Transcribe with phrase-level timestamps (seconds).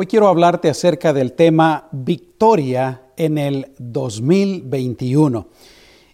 [0.00, 5.48] Hoy quiero hablarte acerca del tema victoria en el 2021.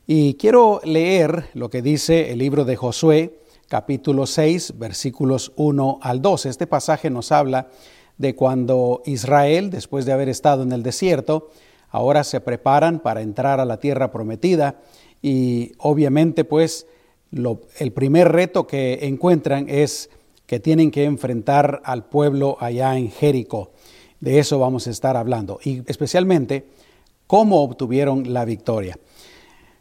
[0.07, 6.23] Y quiero leer lo que dice el libro de Josué, capítulo 6, versículos 1 al
[6.23, 6.47] 2.
[6.47, 7.69] Este pasaje nos habla
[8.17, 11.51] de cuando Israel, después de haber estado en el desierto,
[11.91, 14.81] ahora se preparan para entrar a la tierra prometida
[15.21, 16.87] y obviamente pues
[17.31, 20.09] el primer reto que encuentran es
[20.47, 23.73] que tienen que enfrentar al pueblo allá en Jericó.
[24.21, 26.67] De eso vamos a estar hablando y especialmente
[27.27, 28.99] cómo obtuvieron la victoria.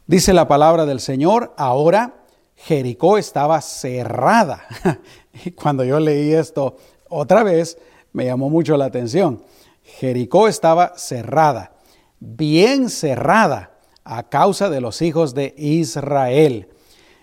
[0.07, 2.23] Dice la palabra del Señor, ahora
[2.55, 4.65] Jericó estaba cerrada.
[5.45, 6.77] Y cuando yo leí esto
[7.09, 7.79] otra vez,
[8.11, 9.41] me llamó mucho la atención.
[9.81, 11.73] Jericó estaba cerrada,
[12.19, 13.71] bien cerrada,
[14.03, 16.69] a causa de los hijos de Israel.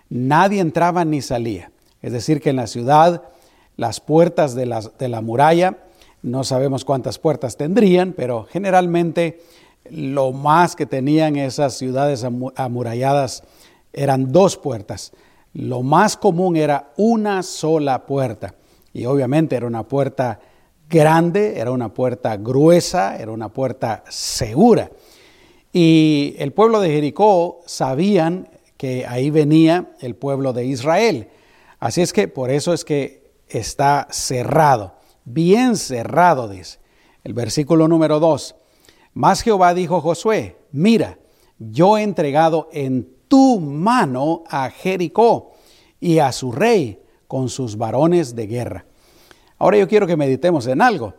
[0.09, 1.71] Nadie entraba ni salía.
[2.03, 3.23] Es decir, que en la ciudad
[3.77, 5.79] las puertas de la, de la muralla,
[6.23, 9.41] no sabemos cuántas puertas tendrían, pero generalmente
[9.91, 12.25] lo más que tenían esas ciudades
[12.57, 13.43] amuralladas
[13.93, 15.13] eran dos puertas.
[15.53, 18.55] Lo más común era una sola puerta.
[18.93, 20.41] Y obviamente era una puerta
[20.89, 24.91] grande, era una puerta gruesa, era una puerta segura.
[25.73, 31.29] Y el pueblo de Jericó sabían que ahí venía el pueblo de Israel.
[31.81, 36.79] Así es que por eso es que está cerrado, bien cerrado, dice.
[37.25, 38.55] El versículo número 2.
[39.15, 41.19] Más Jehová dijo a Josué, mira,
[41.59, 45.53] yo he entregado en tu mano a Jericó
[45.99, 48.87] y a su rey con sus varones de guerra.
[49.59, 51.15] Ahora yo quiero que meditemos en algo.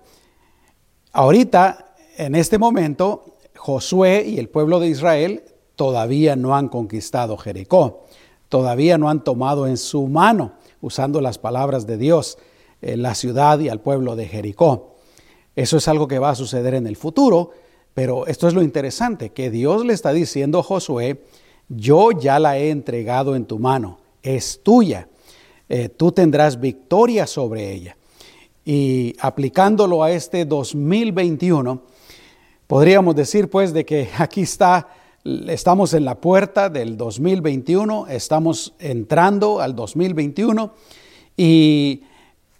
[1.11, 5.43] Ahorita, en este momento, Josué y el pueblo de Israel
[5.75, 8.05] todavía no han conquistado Jericó,
[8.51, 12.37] todavía no han tomado en su mano, usando las palabras de Dios,
[12.81, 14.95] eh, la ciudad y al pueblo de Jericó.
[15.55, 17.51] Eso es algo que va a suceder en el futuro,
[17.93, 21.23] pero esto es lo interesante, que Dios le está diciendo a Josué,
[21.69, 25.07] yo ya la he entregado en tu mano, es tuya,
[25.69, 27.95] eh, tú tendrás victoria sobre ella
[28.65, 31.83] y aplicándolo a este 2021,
[32.67, 34.89] podríamos decir pues de que aquí está,
[35.23, 40.73] estamos en la puerta del 2021, estamos entrando al 2021
[41.37, 42.03] y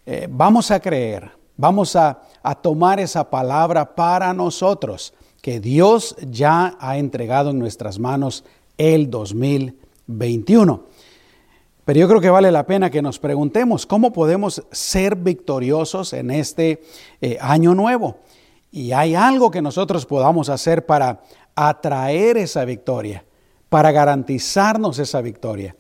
[0.06, 2.22] eh, vamos a creer, vamos a,
[2.62, 8.44] tomar esa palabra para nosotros, que Dios ya ha entregado en nuestras manos
[8.78, 10.84] el 2021.
[11.86, 16.32] Pero yo creo que vale la pena que nos preguntemos cómo podemos ser victoriosos en
[16.32, 16.82] este
[17.22, 18.18] eh, año nuevo.
[18.72, 21.22] Y hay algo que nosotros podamos hacer para
[21.56, 23.26] atraer esa victoria,
[23.70, 25.76] para garantizarnos esa victoria.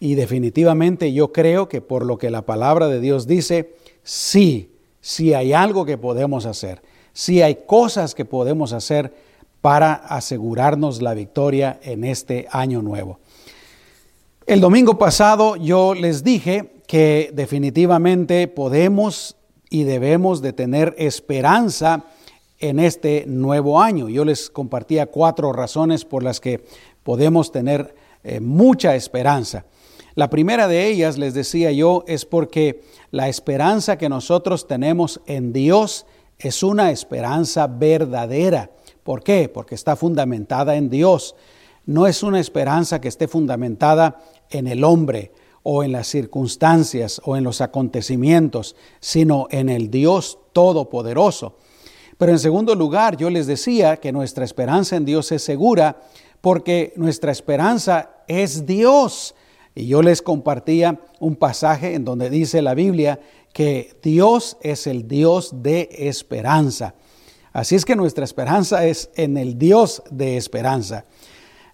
[0.00, 5.32] Y definitivamente yo creo que por lo que la palabra de Dios dice, sí, sí
[5.32, 9.14] hay algo que podemos hacer, sí hay cosas que podemos hacer
[9.60, 13.20] para asegurarnos la victoria en este año nuevo.
[14.44, 19.36] El domingo pasado yo les dije que definitivamente podemos
[19.70, 22.04] y debemos de tener esperanza
[22.62, 24.08] en este nuevo año.
[24.08, 26.64] Yo les compartía cuatro razones por las que
[27.02, 29.66] podemos tener eh, mucha esperanza.
[30.14, 35.52] La primera de ellas, les decía yo, es porque la esperanza que nosotros tenemos en
[35.52, 36.06] Dios
[36.38, 38.70] es una esperanza verdadera.
[39.02, 39.50] ¿Por qué?
[39.50, 41.34] Porque está fundamentada en Dios
[41.86, 47.36] no es una esperanza que esté fundamentada en el hombre o en las circunstancias o
[47.36, 51.56] en los acontecimientos, sino en el Dios Todopoderoso.
[52.22, 55.96] Pero en segundo lugar, yo les decía que nuestra esperanza en Dios es segura
[56.40, 59.34] porque nuestra esperanza es Dios.
[59.74, 63.18] Y yo les compartía un pasaje en donde dice la Biblia
[63.52, 66.94] que Dios es el Dios de esperanza.
[67.52, 71.06] Así es que nuestra esperanza es en el Dios de esperanza.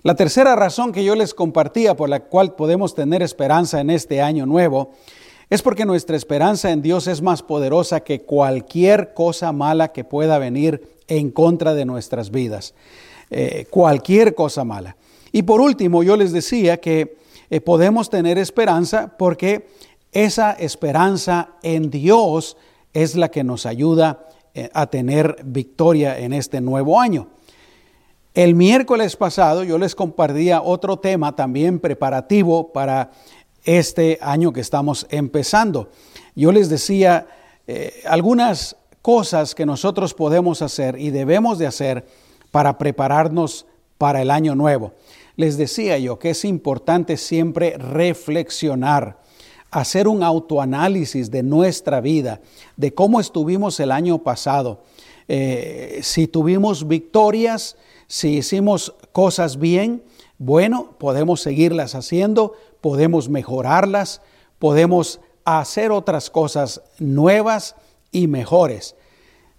[0.02, 4.22] La tercera razón que yo les compartía por la cual podemos tener esperanza en este
[4.22, 4.92] año nuevo
[5.50, 10.38] es porque nuestra esperanza en Dios es más poderosa que cualquier cosa mala que pueda
[10.38, 12.74] venir en contra de nuestras vidas.
[13.30, 14.96] Eh, cualquier cosa mala.
[15.32, 17.16] Y por último, yo les decía que
[17.50, 19.68] eh, podemos tener esperanza porque
[20.12, 22.56] esa esperanza en Dios
[22.92, 27.28] es la que nos ayuda eh, a tener victoria en este nuevo año.
[28.34, 33.10] El miércoles pasado yo les compartía otro tema también preparativo para
[33.68, 35.90] este año que estamos empezando.
[36.34, 37.26] Yo les decía
[37.66, 42.06] eh, algunas cosas que nosotros podemos hacer y debemos de hacer
[42.50, 43.66] para prepararnos
[43.98, 44.94] para el año nuevo.
[45.36, 49.18] Les decía yo que es importante siempre reflexionar.
[49.70, 52.40] hacer un autoanálisis de nuestra vida,
[52.78, 54.82] de cómo estuvimos el año pasado,
[55.28, 57.76] eh, si tuvimos victorias,
[58.06, 60.02] si hicimos cosas bien,
[60.38, 64.22] bueno, podemos seguirlas haciendo, podemos mejorarlas,
[64.58, 67.74] podemos hacer otras cosas nuevas
[68.12, 68.94] y mejores.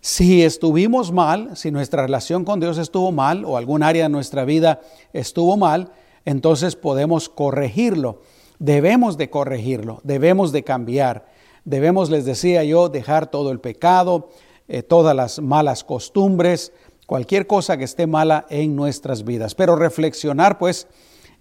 [0.02, 4.46] Si estuvimos mal, si nuestra relación con Dios estuvo mal o algún área de nuestra
[4.46, 4.82] vida
[5.12, 5.92] estuvo mal,
[6.26, 8.22] entonces podemos corregirlo.
[8.60, 11.26] Debemos de corregirlo, debemos de cambiar.
[11.66, 14.30] Debemos, les decía yo, dejar todo el pecado,
[14.68, 16.72] eh, todas las malas costumbres,
[17.06, 19.56] cualquier cosa que esté mala en nuestras vidas.
[19.56, 20.88] Pero reflexionar, pues,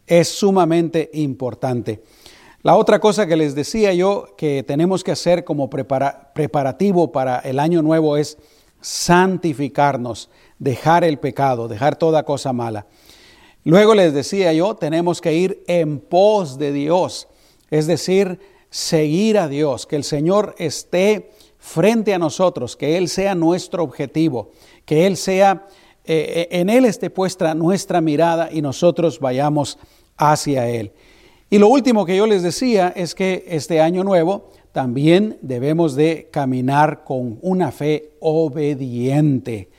[0.09, 2.03] es sumamente importante.
[2.63, 7.61] La otra cosa que les decía yo que tenemos que hacer como preparativo para el
[7.61, 8.37] año nuevo es
[8.81, 10.29] santificarnos,
[10.59, 12.87] dejar el pecado, dejar toda cosa mala.
[13.65, 17.29] Luego les decía yo, tenemos que ir en pos de Dios,
[17.71, 18.41] es decir,
[18.71, 24.53] seguir a Dios, que el Señor esté frente a nosotros, que Él sea nuestro objetivo,
[24.85, 25.67] que Él sea,
[26.05, 29.79] eh, en Él esté puesta nuestra mirada y nosotros vayamos
[30.19, 30.93] hacia Él.
[31.49, 36.29] Y lo último que yo les decía es que este año nuevo también debemos de
[36.31, 39.71] caminar con una fe obediente.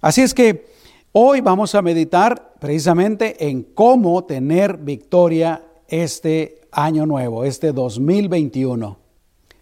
[0.00, 0.66] Así es que
[1.12, 8.98] hoy vamos a meditar precisamente en cómo tener victoria este año nuevo, este 2021.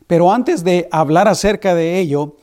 [0.07, 2.37] Pero antes de hablar acerca de ello,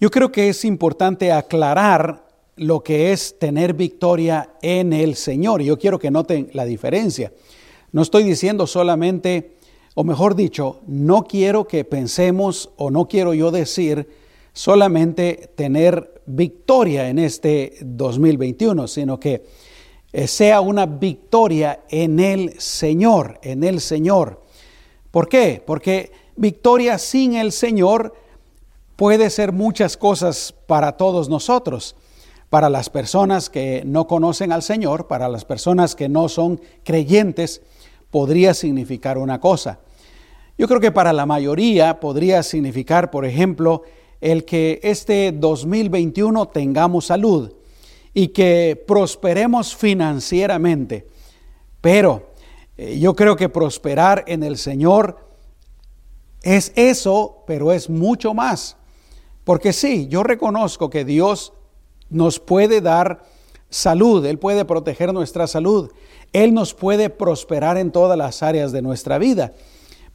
[0.00, 2.27] yo creo que es importante aclarar
[2.58, 5.62] lo que es tener victoria en el Señor.
[5.62, 7.32] Yo quiero que noten la diferencia.
[7.92, 9.56] No estoy diciendo solamente,
[9.94, 14.08] o mejor dicho, no quiero que pensemos o no quiero yo decir
[14.52, 19.44] solamente tener victoria en este 2021, sino que
[20.12, 24.42] eh, sea una victoria en el Señor, en el Señor.
[25.10, 25.62] ¿Por qué?
[25.64, 28.14] Porque victoria sin el Señor
[28.96, 31.94] puede ser muchas cosas para todos nosotros.
[32.50, 37.62] Para las personas que no conocen al Señor, para las personas que no son creyentes,
[38.10, 39.80] podría significar una cosa.
[40.56, 43.82] Yo creo que para la mayoría podría significar, por ejemplo,
[44.20, 47.52] el que este 2021 tengamos salud
[48.14, 51.06] y que prosperemos financieramente.
[51.80, 52.30] Pero
[52.76, 55.28] eh, yo creo que prosperar en el Señor
[56.42, 58.76] es eso, pero es mucho más.
[59.44, 61.52] Porque sí, yo reconozco que Dios
[62.10, 63.24] nos puede dar
[63.70, 65.90] salud, Él puede proteger nuestra salud,
[66.32, 69.52] Él nos puede prosperar en todas las áreas de nuestra vida.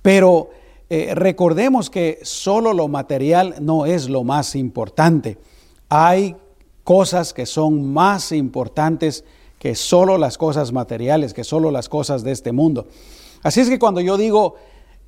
[0.02, 0.50] Pero
[0.90, 5.38] eh, recordemos que solo lo material no es lo más importante.
[5.90, 6.36] Hay
[6.84, 9.24] cosas que son más importantes
[9.60, 12.88] que solo las cosas materiales, que solo las cosas de este mundo.
[13.44, 14.56] Así es que cuando yo digo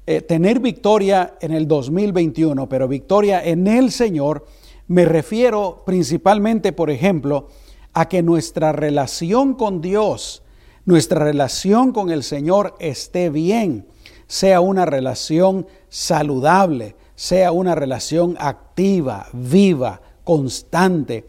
[0.07, 4.45] eh, tener victoria en el 2021, pero victoria en el Señor,
[4.87, 7.47] me refiero principalmente, por ejemplo,
[7.93, 10.43] a que nuestra relación con Dios,
[10.85, 13.87] nuestra relación con el Señor esté bien,
[14.27, 21.25] sea una relación saludable, sea una relación activa, viva, constante.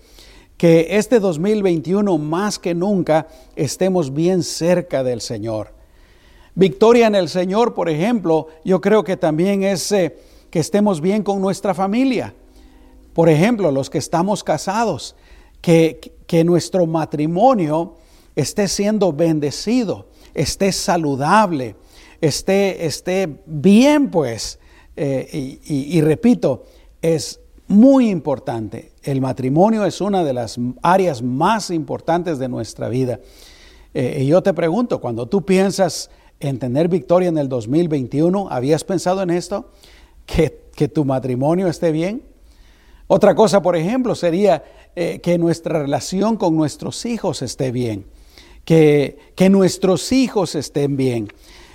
[0.56, 5.72] Que este 2021 más que nunca estemos bien cerca del Señor.
[6.54, 10.16] Victoria en el Señor, por ejemplo, yo creo que también es eh,
[10.50, 12.34] que estemos bien con nuestra familia.
[13.16, 15.16] Por ejemplo, los que estamos casados,
[15.62, 17.94] que, que nuestro matrimonio
[18.34, 21.76] esté siendo bendecido, esté saludable,
[22.20, 24.58] esté, esté bien, pues.
[24.96, 26.64] Eh, y, repito,
[27.00, 28.92] es muy importante.
[29.02, 33.20] El matrimonio es una de las áreas más importantes de nuestra vida.
[33.94, 38.84] Eh, y yo te pregunto, cuando tú piensas en tener victoria en el 2021, ¿habías
[38.84, 39.70] pensado en esto?
[40.26, 42.35] ¿Que, que tu matrimonio esté bien?
[43.08, 44.64] Otra cosa, por ejemplo, sería
[44.96, 48.06] eh, que nuestra relación con nuestros hijos esté bien,
[48.64, 49.18] que,
[49.50, 51.28] nuestros hijos estén bien,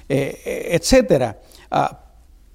[0.09, 1.39] eh, etcétera.
[1.69, 2.11] Ah,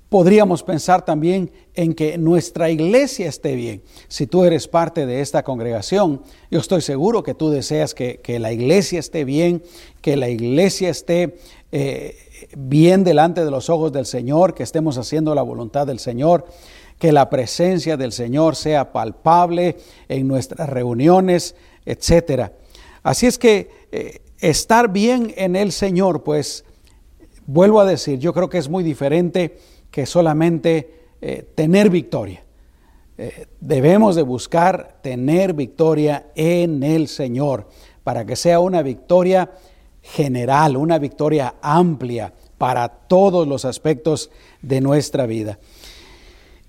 [0.09, 3.83] podríamos pensar también en que nuestra iglesia esté bien.
[4.09, 8.53] Si tú eres parte de esta congregación, yo estoy seguro que tú deseas que, la
[8.53, 9.63] iglesia esté bien,
[10.01, 11.39] que la iglesia esté
[11.73, 12.17] eh,
[12.57, 16.47] bien delante de los ojos del Señor, que estemos haciendo la voluntad del Señor
[16.99, 19.77] que la presencia del Señor sea palpable
[20.09, 22.53] en nuestras reuniones, etcétera.
[23.03, 26.65] Así es que eh, estar bien en el Señor, pues,
[27.47, 29.59] vuelvo a decir, yo creo que es muy diferente
[29.91, 32.43] que solamente eh, tener victoria.
[33.19, 37.69] Eh, debemos de buscar tener victoria en el Señor
[38.05, 39.51] para que sea una victoria
[40.03, 44.31] general, una victoria amplia, para todos los aspectos
[44.63, 45.59] de nuestra vida.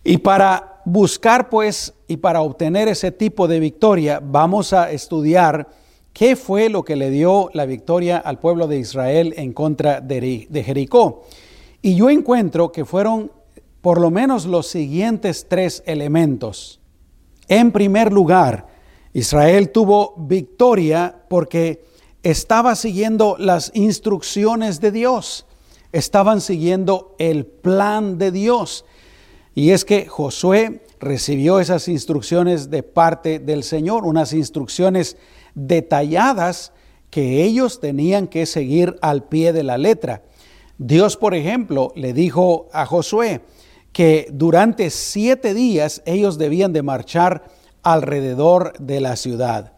[0.10, 5.68] Y para buscar pues y para obtener ese tipo de victoria, vamos a estudiar
[6.14, 10.64] qué fue lo que le dio la victoria al pueblo de Israel en contra de,
[10.66, 11.26] Jericó.
[11.82, 13.34] Y yo encuentro que fueron
[13.82, 16.80] por lo menos los siguientes tres elementos.
[17.50, 18.68] En primer lugar,
[19.12, 21.84] Israel tuvo victoria porque
[22.24, 25.46] estaba siguiendo las instrucciones de Dios,
[25.92, 28.86] estaban siguiendo el plan de Dios.
[29.58, 35.18] Y es que Josué recibió esas instrucciones de parte del Señor, unas instrucciones
[35.56, 36.74] detalladas
[37.10, 40.22] que ellos tenían que seguir al pie de la letra.
[40.78, 43.42] Dios, por ejemplo, le dijo a Josué
[43.94, 47.46] que durante siete días ellos debían de marchar
[47.82, 49.74] alrededor de la ciudad.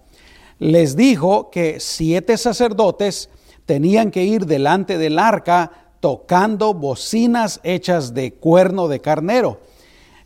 [0.57, 3.29] Les dijo que siete sacerdotes
[3.65, 5.71] tenían que ir delante del arca
[6.01, 9.68] tocando bocinas hechas de cuerno de carnero.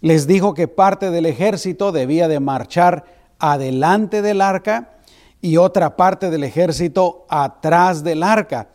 [0.04, 3.06] Les dijo que parte del ejército debía de marchar
[3.40, 4.98] adelante del arca
[5.40, 8.68] y otra parte del ejército atrás del arca.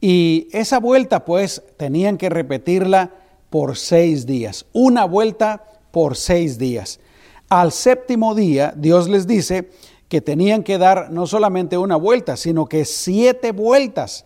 [0.00, 3.10] Y esa vuelta pues tenían que repetirla
[3.50, 7.00] por seis días, una vuelta por seis días.
[7.50, 9.68] Al séptimo día, Dios les dice
[10.08, 14.24] que tenían que dar no solamente una vuelta, sino que siete vueltas.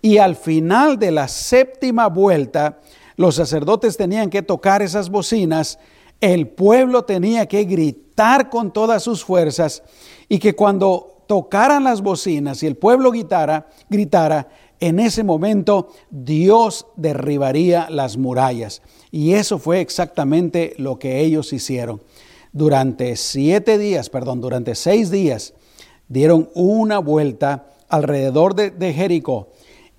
[0.00, 2.78] Y al final de la séptima vuelta,
[3.22, 5.78] los sacerdotes tenían que tocar esas bocinas,
[6.20, 9.82] el pueblo tenía que gritar con todas sus fuerzas
[10.28, 14.48] y que cuando tocaran las bocinas y el pueblo gritara, gritara,
[14.80, 18.82] en ese momento Dios derribaría las murallas.
[19.12, 22.02] Y eso fue exactamente lo que ellos hicieron
[22.52, 25.54] durante siete días, perdón, durante seis días,
[26.08, 29.48] dieron una vuelta alrededor de, Jericó.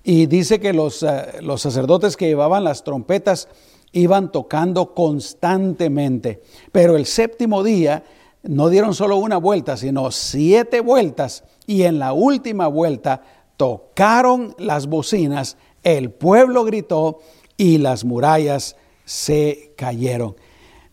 [0.04, 3.48] Y dice que los, eh, los sacerdotes que llevaban las trompetas
[3.92, 6.42] iban tocando constantemente.
[6.70, 8.04] Pero el séptimo día
[8.42, 11.44] no dieron solo una vuelta, sino siete vueltas.
[11.66, 13.22] Y en la última vuelta
[13.56, 17.20] tocaron las bocinas, el pueblo gritó
[17.56, 20.36] y las murallas se cayeron.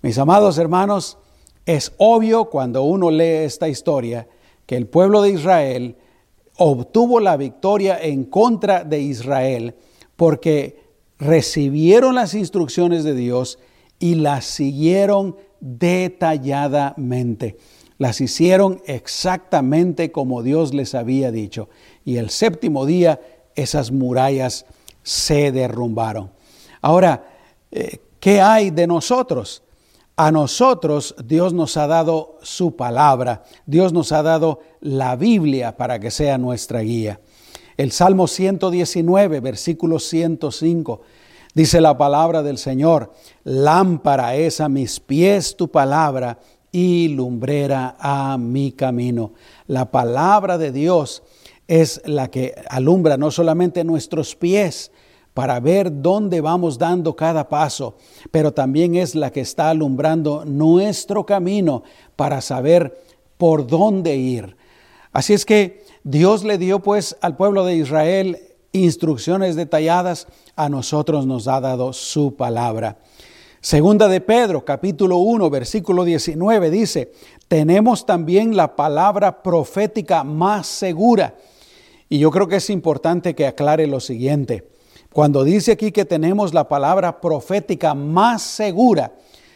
[0.02, 1.18] Mis amados hermanos,
[1.66, 4.28] es obvio cuando uno lee esta historia
[4.66, 5.98] que el pueblo de Israel
[6.64, 9.74] obtuvo la victoria en contra de Israel
[10.16, 10.80] porque
[11.18, 13.58] recibieron las instrucciones de Dios
[13.98, 17.58] y las siguieron detalladamente.
[17.98, 21.68] Las hicieron exactamente como Dios les había dicho.
[22.06, 23.20] Y el séptimo día
[23.56, 24.68] esas murallas
[25.02, 26.30] se derrumbaron.
[26.80, 27.26] Ahora,
[27.72, 29.64] eh, ¿qué hay de nosotros?
[30.16, 36.00] A nosotros Dios nos ha dado su palabra, Dios nos ha dado la Biblia para
[36.00, 37.20] que sea nuestra guía.
[37.78, 41.02] El Salmo 119, versículo 105,
[41.54, 43.14] dice la palabra del Señor,
[43.44, 46.38] lámpara es a mis pies tu palabra
[46.72, 49.34] y lumbrera a mi camino.
[49.68, 51.24] La palabra de Dios
[51.68, 54.92] es la que alumbra no solamente nuestros pies,
[55.34, 57.96] para ver dónde vamos dando cada paso,
[58.32, 61.84] pero también es la que está alumbrando nuestro camino
[62.16, 63.02] para saber
[63.38, 64.58] por dónde ir.
[65.12, 68.40] Así es que Dios le dio pues al pueblo de Israel
[68.72, 73.00] instrucciones detalladas, a nosotros nos ha dado su palabra.
[73.60, 77.12] Segunda de Pedro, capítulo 1, versículo 19 dice,
[77.48, 81.36] tenemos también la palabra profética más segura.
[82.10, 84.71] Y yo creo que es importante que aclare lo siguiente.
[85.14, 89.12] Cuando dice aquí que tenemos la palabra profética más segura,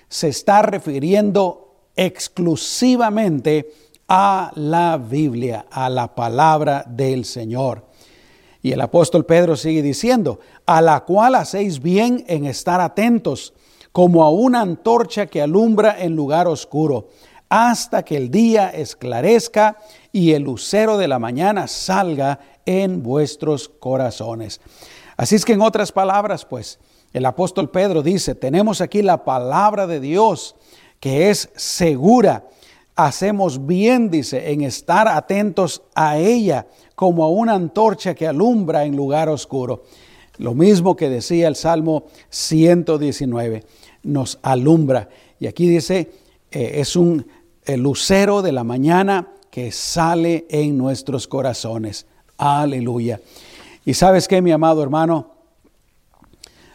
[0.10, 3.72] se está refiriendo exclusivamente
[4.08, 7.86] a la Biblia, a la palabra del Señor.
[8.62, 13.54] Y el apóstol Pedro sigue diciendo, a la cual hacéis bien en estar atentos,
[13.94, 17.08] como a una antorcha que alumbra en lugar oscuro,
[17.48, 19.78] hasta que el día esclarezca
[20.12, 24.60] y el lucero de la mañana salga en vuestros corazones.
[25.17, 26.79] Así es que en otras palabras, pues,
[27.13, 30.55] el apóstol Pedro dice, tenemos aquí la palabra de Dios
[31.00, 32.48] que es segura.
[32.95, 38.95] Hacemos bien, dice, en estar atentos a ella como a una antorcha que alumbra en
[38.95, 39.84] lugar oscuro.
[40.38, 43.63] Lo mismo que decía el Salmo 119,
[44.03, 45.10] nos alumbra.
[45.39, 46.12] Y aquí dice,
[46.51, 47.27] eh, es un
[47.67, 52.05] lucero de la mañana que sale en nuestros corazones.
[52.38, 53.22] Aleluya.
[53.86, 55.36] Y sabes qué, mi amado hermano,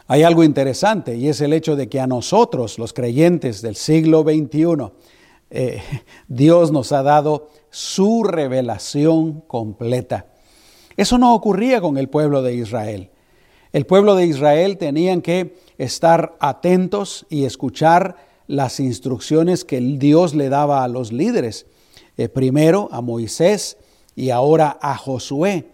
[0.06, 4.22] hay algo interesante y es el hecho de que a nosotros, los creyentes del siglo
[4.22, 4.92] XXI,
[5.50, 5.82] eh,
[6.28, 10.26] Dios nos ha dado su revelación completa.
[10.96, 13.10] Eso no ocurría con el pueblo de Israel.
[13.72, 20.48] El pueblo de Israel tenían que estar atentos y escuchar las instrucciones que Dios le
[20.48, 21.66] daba a los líderes.
[22.16, 23.78] Eh, primero a Moisés
[24.14, 25.70] y ahora a Josué.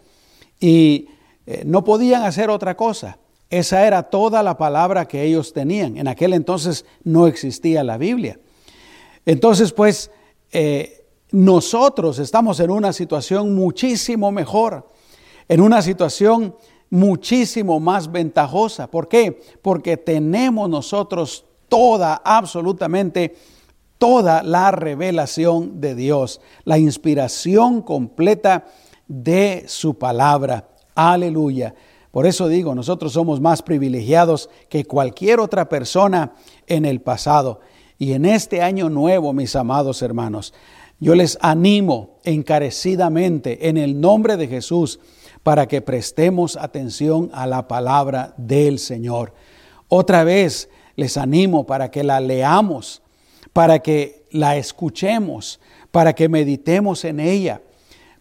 [0.60, 1.08] Y
[1.46, 3.18] eh, no podían hacer otra cosa.
[3.48, 5.96] Esa era toda la palabra que ellos tenían.
[5.96, 8.40] En aquel entonces no existía la Biblia.
[9.24, 10.10] Entonces, pues,
[10.52, 14.90] eh, nosotros estamos en una situación muchísimo mejor,
[15.48, 16.56] en una situación
[16.90, 18.88] muchísimo más ventajosa.
[18.88, 19.40] ¿Por qué?
[19.62, 23.34] Porque tenemos nosotros toda, absolutamente
[23.98, 28.66] toda la revelación de Dios, la inspiración completa
[29.08, 30.68] de su palabra.
[30.96, 31.74] Aleluya.
[32.10, 36.32] Por eso digo, nosotros somos más privilegiados que cualquier otra persona
[36.66, 37.60] en el pasado.
[37.98, 40.54] Y en este año nuevo, mis amados hermanos,
[40.98, 44.98] yo les animo encarecidamente en el nombre de Jesús
[45.42, 49.34] para que prestemos atención a la palabra del Señor.
[49.88, 53.02] Otra vez les animo para que la leamos,
[53.52, 55.60] para que la escuchemos,
[55.90, 57.60] para que meditemos en ella,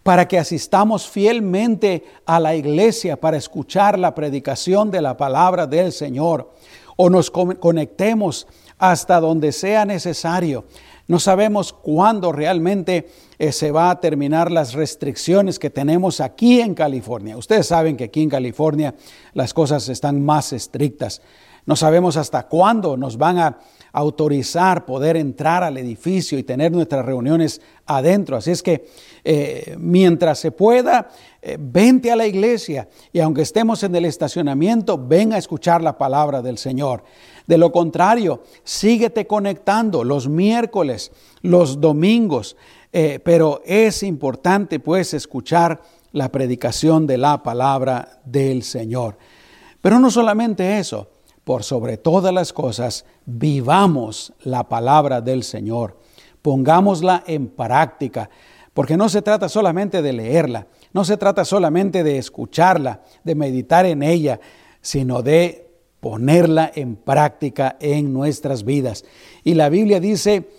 [0.05, 5.91] para que asistamos fielmente a la iglesia para escuchar la predicación de la palabra del
[5.91, 6.51] Señor
[6.95, 8.45] o nos conectemos
[8.77, 10.65] hasta donde sea necesario.
[11.07, 13.09] No sabemos cuándo realmente
[13.39, 17.35] eh, se va a terminar las restricciones que tenemos aquí en California.
[17.35, 18.93] Ustedes saben que aquí en California
[19.33, 21.23] las cosas están más estrictas.
[21.65, 23.57] No sabemos hasta cuándo nos van a
[23.91, 28.35] autorizar poder entrar al edificio y tener nuestras reuniones adentro.
[28.35, 28.87] Así es que
[29.23, 31.09] eh, mientras se pueda,
[31.41, 35.97] eh, vente a la iglesia y aunque estemos en el estacionamiento, ven a escuchar la
[35.97, 37.03] palabra del Señor.
[37.47, 42.57] De lo contrario, síguete conectando los miércoles, los domingos,
[42.91, 45.81] eh, pero es importante pues escuchar
[46.11, 49.17] la predicación de la palabra del Señor.
[49.81, 51.09] Pero no solamente eso,
[51.45, 55.97] por sobre todas las cosas, vivamos la palabra del Señor,
[56.41, 58.29] pongámosla en práctica,
[58.73, 63.85] porque no se trata solamente de leerla, no se trata solamente de escucharla, de meditar
[63.85, 64.41] en ella,
[64.81, 69.05] sino de ponerla en práctica en nuestras vidas.
[69.43, 70.49] Y la Biblia dice,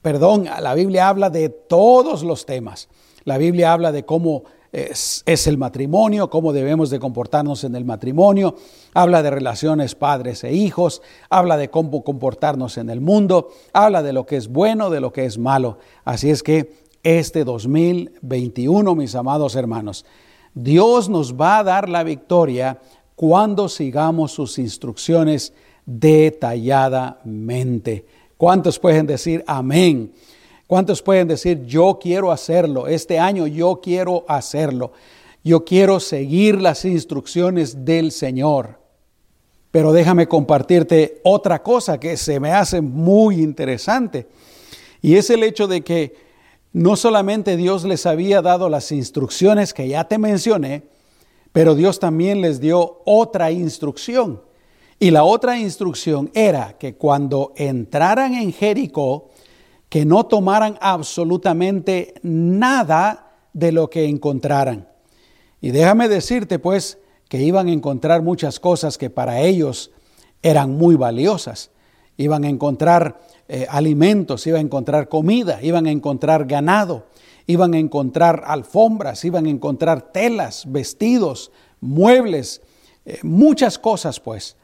[0.00, 2.88] perdón, la Biblia habla de todos los temas.
[3.24, 8.56] La Biblia habla de cómo es, el matrimonio, cómo debemos de comportarnos en el matrimonio,
[8.94, 14.12] habla de relaciones padres e hijos, habla de cómo comportarnos en el mundo, habla de
[14.12, 15.78] lo que es bueno, de lo que es malo.
[16.04, 20.04] Así es que este 2021, mis amados hermanos,
[20.54, 22.80] Dios nos va a dar la victoria
[23.14, 25.52] cuando sigamos sus instrucciones
[25.84, 28.04] detalladamente.
[28.36, 30.12] ¿Cuántos pueden decir amén?
[30.66, 32.88] ¿Cuántos pueden decir yo quiero hacerlo?
[32.88, 34.92] Este año yo quiero hacerlo.
[35.44, 38.80] Yo quiero seguir las instrucciones del Señor.
[39.70, 44.26] Pero déjame compartirte otra cosa que se me hace muy interesante.
[45.02, 46.16] Y es el hecho de que
[46.72, 50.82] no solamente Dios les había dado las instrucciones que ya te mencioné,
[51.52, 54.42] pero Dios también les dio otra instrucción.
[54.98, 59.30] Y la otra instrucción era que cuando entraran en Jericó,
[59.88, 64.88] que no tomaran absolutamente nada de lo que encontraran.
[65.60, 69.90] Y déjame decirte pues que iban a encontrar muchas cosas que para ellos
[70.42, 71.70] eran muy valiosas.
[72.16, 77.06] Iban a encontrar eh, alimentos, iban a encontrar comida, iban a encontrar ganado,
[77.46, 82.62] iban a encontrar alfombras, iban a encontrar telas, vestidos, muebles,
[83.04, 84.56] eh, muchas cosas pues.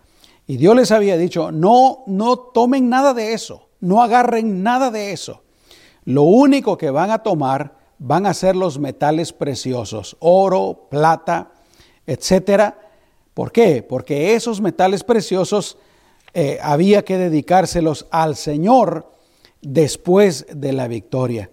[0.46, 5.12] Y Dios les había dicho, no, no tomen nada de eso, no agarren nada de
[5.12, 5.42] eso.
[6.04, 11.52] Lo único que van a tomar van a ser los metales preciosos, oro, plata,
[12.06, 12.78] etcétera.
[13.34, 13.82] ¿Por qué?
[13.82, 15.76] Porque esos metales preciosos
[16.32, 19.12] eh, había que dedicárselos al Señor
[19.60, 21.50] después de la victoria.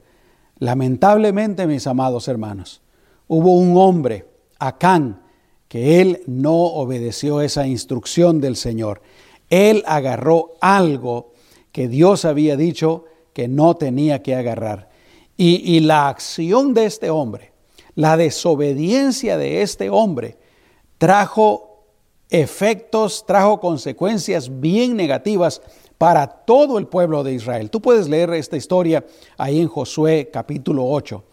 [0.58, 2.82] Lamentablemente, mis amados hermanos,
[3.28, 4.28] hubo un hombre,
[4.60, 5.22] Acán,
[5.68, 9.02] que él no obedeció esa instrucción del Señor.
[9.50, 11.34] Él agarró algo
[11.72, 14.90] que Dios había dicho que no tenía que agarrar.
[15.38, 17.54] Y, la acción de este hombre,
[17.96, 20.38] la desobediencia de este hombre,
[20.98, 21.86] trajo
[22.30, 25.62] efectos, trajo consecuencias bien negativas
[25.98, 27.70] para todo el pueblo de Israel.
[27.70, 29.06] Tú puedes leer esta historia
[29.38, 31.24] ahí en Josué capítulo 8.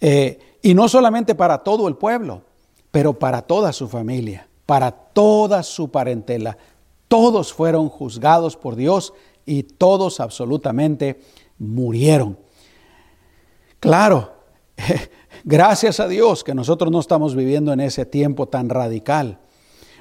[0.00, 2.42] Eh, y no solamente para todo el pueblo,
[2.90, 6.56] pero para toda su familia, para toda su parentela.
[7.08, 9.12] Todos fueron juzgados por Dios
[9.48, 11.20] y todos absolutamente
[11.58, 12.38] murieron.
[13.80, 14.34] Claro,
[15.44, 19.38] gracias a Dios que nosotros no estamos viviendo en ese tiempo tan radical.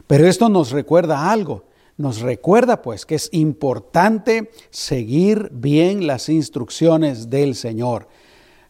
[0.06, 1.64] Pero esto nos recuerda algo.
[1.96, 8.08] Nos recuerda pues que es importante seguir bien las instrucciones del Señor.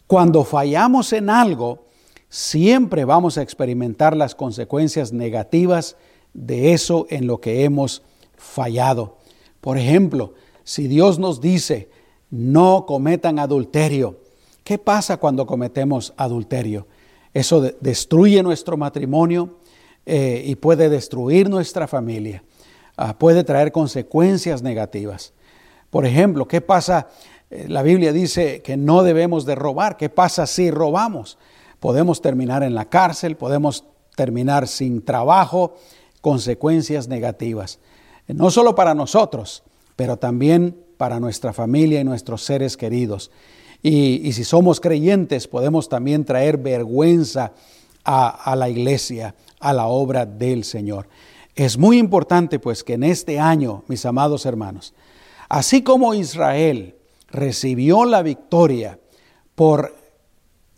[0.05, 1.87] Cuando fallamos en algo,
[2.29, 5.97] siempre vamos a experimentar las consecuencias negativas
[6.33, 8.03] de eso en lo que hemos
[8.37, 9.17] fallado.
[9.59, 10.33] Por ejemplo,
[10.67, 11.89] si Dios nos dice,
[12.29, 14.19] no cometan adulterio,
[14.65, 16.87] ¿qué pasa cuando cometemos adulterio?
[17.33, 19.59] Eso destruye nuestro matrimonio
[20.05, 22.43] eh, y puede destruir nuestra familia,
[22.97, 25.31] ah, puede traer consecuencias negativas.
[25.89, 27.07] Por ejemplo, ¿qué pasa?
[27.49, 29.95] Eh, la Biblia dice que no debemos de robar.
[29.95, 31.37] ¿Qué pasa si robamos?
[31.79, 33.85] Podemos terminar en la cárcel, podemos
[34.17, 35.75] terminar sin trabajo,
[36.19, 37.79] consecuencias negativas.
[38.27, 39.63] No solo para nosotros,
[39.97, 43.29] pero también para nuestra familia y nuestros seres queridos.
[43.83, 47.51] Y, si somos creyentes, podemos también traer vergüenza
[48.05, 51.09] a, a la iglesia, a la obra del Señor.
[51.55, 54.93] Es muy importante pues que en este año, mis amados hermanos,
[55.49, 56.95] así como Israel
[57.29, 58.99] recibió la victoria
[59.55, 59.95] por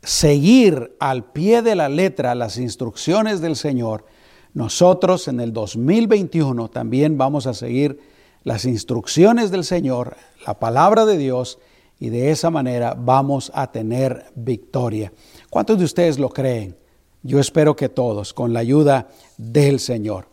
[0.01, 4.05] seguir al pie de la letra las instrucciones del Señor,
[4.53, 7.99] nosotros en el 2021 también vamos a seguir
[8.43, 11.59] las instrucciones del Señor, la palabra de Dios,
[11.99, 15.11] y de esa manera vamos a tener victoria.
[15.49, 16.77] ¿Cuántos de ustedes lo creen?
[17.21, 20.27] Yo espero que todos, con la ayuda del Señor.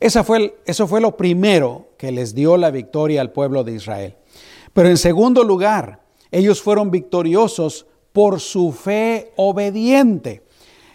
[0.00, 4.16] Esa fue, eso fue lo primero que les dio la victoria al pueblo de Israel.
[4.72, 10.42] Pero en segundo lugar, ellos fueron victoriosos por su fe obediente.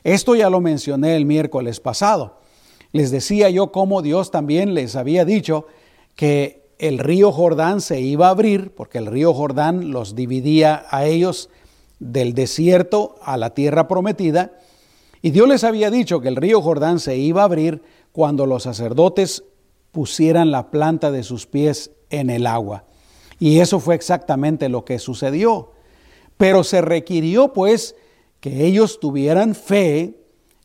[0.03, 2.39] Esto ya lo mencioné el miércoles pasado.
[2.91, 5.67] Les decía yo cómo Dios también les había dicho
[6.17, 11.05] que el río Jordán se iba a abrir, porque el río Jordán los dividía a
[11.05, 11.49] ellos
[11.99, 14.51] del desierto a la tierra prometida,
[15.21, 18.63] y Dios les había dicho que el río Jordán se iba a abrir cuando los
[18.63, 19.43] sacerdotes
[19.91, 22.83] pusieran la planta de sus pies en el agua.
[23.39, 25.71] Y eso fue exactamente lo que sucedió.
[26.37, 27.95] Pero se requirió pues
[28.39, 30.15] que ellos tuvieran fe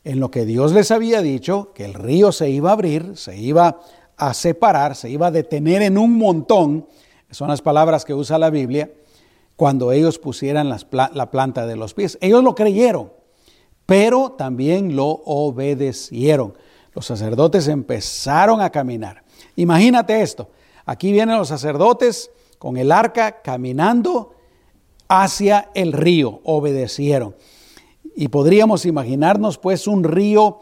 [0.03, 3.37] en lo que Dios les había dicho, que el río se iba a abrir, se
[3.37, 3.79] iba
[4.17, 6.87] a separar, se iba a detener en un montón,
[7.31, 8.91] son las palabras que usa la Biblia,
[9.55, 12.17] cuando ellos pusieran la planta de los pies.
[12.21, 13.11] Ellos lo creyeron,
[13.85, 16.55] pero también lo obedecieron.
[16.93, 19.23] Los sacerdotes empezaron a caminar.
[19.55, 20.49] Imagínate esto,
[20.85, 24.35] aquí vienen los sacerdotes con el arca caminando
[25.07, 27.35] hacia el río, obedecieron.
[28.15, 30.59] Y podríamos imaginarnos pues un río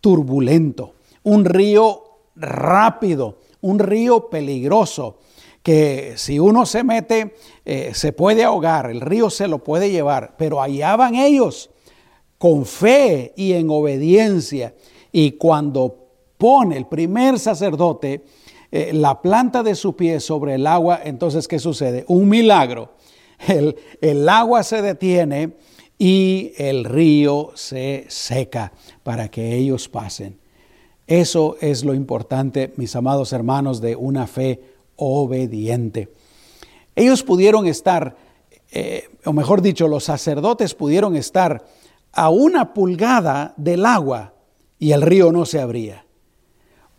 [0.00, 2.11] turbulento, un río
[2.42, 5.18] rápido, un río peligroso,
[5.62, 10.34] que si uno se mete eh, se puede ahogar, el río se lo puede llevar,
[10.36, 11.70] pero allá van ellos
[12.38, 14.74] con fe y en obediencia.
[15.12, 18.24] Y cuando pone el primer sacerdote
[18.72, 22.04] eh, la planta de su pie sobre el agua, entonces ¿qué sucede?
[22.08, 22.94] Un milagro.
[23.46, 25.52] El, el agua se detiene
[25.98, 28.72] y el río se seca
[29.04, 30.41] para que ellos pasen.
[31.12, 34.62] Eso es lo importante, mis amados hermanos, de una fe
[34.96, 36.08] obediente.
[36.96, 38.16] Ellos pudieron estar,
[38.72, 41.66] eh, o mejor dicho, los sacerdotes pudieron estar
[42.12, 44.32] a una pulgada del agua
[44.78, 46.06] y el río no se abría.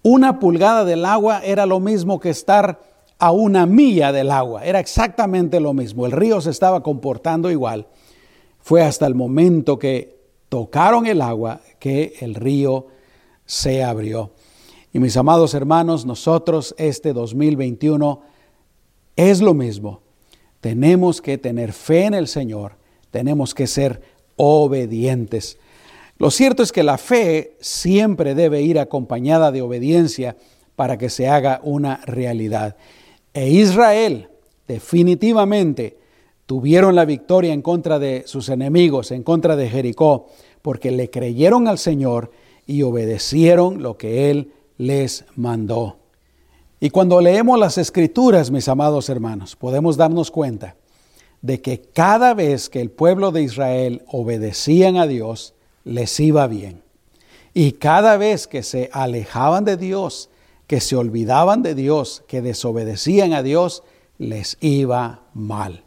[0.04, 2.84] Una pulgada del agua era lo mismo que estar
[3.17, 6.06] a una milla del agua, era exactamente lo mismo.
[6.06, 7.88] El río se estaba comportando igual.
[8.60, 12.93] Fue hasta el momento que tocaron el agua que el río
[13.45, 14.32] se abrió.
[14.91, 18.21] Y mis amados hermanos, nosotros este 2021
[19.15, 20.01] es lo mismo.
[20.62, 22.77] Tenemos que tener fe en el Señor,
[23.12, 24.01] tenemos que ser
[24.36, 25.58] obedientes.
[26.17, 30.38] Lo cierto es que la fe siempre debe ir acompañada de obediencia
[30.75, 32.77] para que se haga una realidad.
[33.34, 34.29] E Israel
[34.67, 35.97] definitivamente
[36.45, 40.27] tuvieron la victoria en contra de sus enemigos, en contra de Jericó,
[40.62, 42.32] porque le creyeron al Señor
[42.65, 45.97] y obedecieron lo que Él les mandó.
[46.80, 50.76] Y cuando leemos las escrituras, mis amados hermanos, podemos darnos cuenta
[51.41, 56.82] de que cada vez que el pueblo de Israel obedecían a Dios, les iba bien.
[57.54, 60.30] Y cada vez que se alejaban de Dios,
[60.67, 63.84] que se olvidaban de Dios, que desobedecían a Dios,
[64.17, 65.83] les iba mal.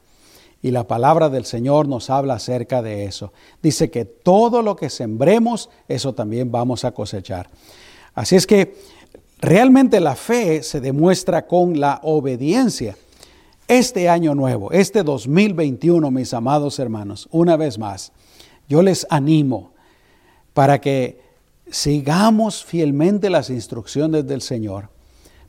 [0.67, 3.33] Y la palabra del Señor nos habla acerca de eso.
[3.63, 7.49] Dice que todo lo que sembremos, eso también vamos a cosechar.
[8.17, 8.75] Así es que
[9.39, 12.97] realmente la fe se demuestra con la obediencia.
[13.69, 18.11] Este año nuevo, este 2021, mis amados hermanos, una vez más,
[18.69, 19.71] yo les animo
[20.53, 21.21] para que
[21.71, 24.89] sigamos fielmente las instrucciones del Señor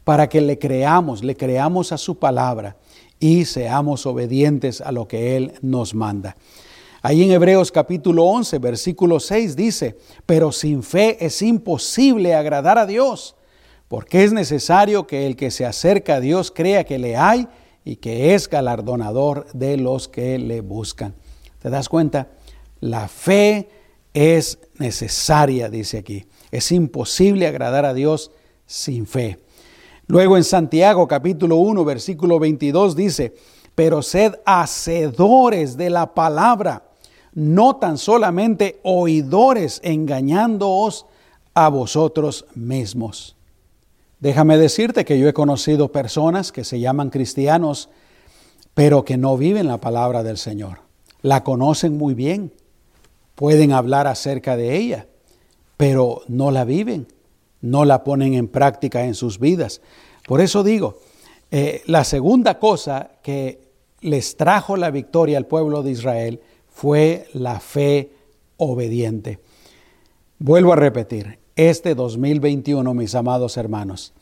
[0.04, 2.76] para que le creamos, le creamos a su palabra
[3.20, 6.36] y seamos obedientes a lo que Él nos manda.
[7.02, 12.86] Ahí en Hebreos capítulo 11, versículo 6 dice, pero sin fe es imposible agradar a
[12.86, 13.36] Dios,
[13.88, 17.48] porque es necesario que el que se acerca a Dios crea que le hay
[17.86, 21.16] y que es galardonador de los que le buscan.
[21.62, 22.30] ¿Te das cuenta?
[22.80, 23.70] La fe
[24.14, 26.26] es necesaria, dice aquí.
[26.52, 28.32] Es imposible agradar a Dios
[28.66, 29.40] sin fe.
[30.08, 33.36] Luego en Santiago capítulo 1 versículo 22 dice,
[33.76, 36.84] pero sed hacedores de la palabra,
[37.34, 41.06] no tan solamente oidores engañándoos
[41.54, 43.36] a vosotros mismos.
[44.22, 47.90] Déjame decirte que yo he conocido personas que se llaman cristianos,
[48.74, 50.80] pero que no viven la palabra del Señor.
[51.22, 52.54] La conocen muy bien,
[53.36, 55.08] pueden hablar acerca de ella,
[55.76, 57.08] pero no la viven
[57.62, 59.82] no la ponen en práctica en sus vidas.
[60.28, 61.00] Por eso digo,
[61.52, 63.68] eh, la segunda cosa que
[64.02, 68.12] les trajo la victoria al pueblo de Israel fue la fe
[68.58, 69.40] obediente.
[70.40, 74.14] Vuelvo a repetir, este 2021, mis amados hermanos,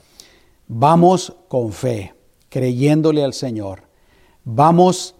[0.67, 2.13] vamos con fe,
[2.49, 3.83] creyéndole al Señor.
[4.45, 5.15] Vamos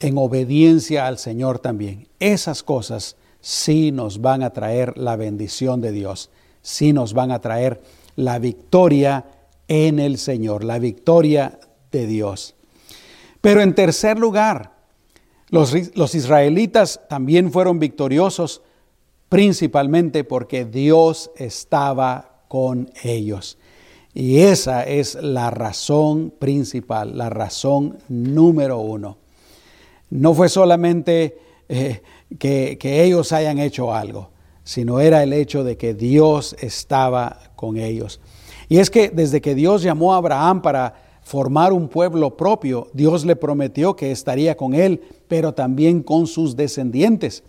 [0.00, 2.08] en obediencia al Señor también.
[2.18, 6.30] Esas cosas sí nos van a traer la bendición de Dios
[6.64, 7.80] sí nos van a traer
[8.16, 9.26] la victoria
[9.68, 11.60] en el Señor, la victoria
[11.92, 12.56] de Dios.
[13.40, 14.72] Pero en tercer lugar,
[15.50, 18.62] los, los, israelitas también fueron victoriosos
[19.28, 23.58] principalmente porque Dios estaba con ellos.
[24.14, 29.18] Y esa es la razón principal, la razón número uno.
[30.08, 32.00] No fue solamente eh,
[32.38, 34.33] que, que ellos hayan hecho algo
[34.64, 38.20] sino era el hecho de que Dios estaba con ellos.
[38.68, 43.24] Y es que desde que Dios llamó a Abraham para formar un pueblo propio, Dios
[43.24, 47.44] le prometió que estaría con él, pero también con sus descendientes.